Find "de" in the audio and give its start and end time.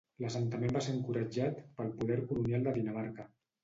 2.71-2.79